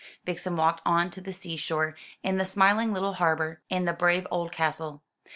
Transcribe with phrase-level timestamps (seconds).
[0.25, 4.51] Vixen walked on to the seashore, and the smiling little harbour, and the brave old
[4.51, 5.03] castle.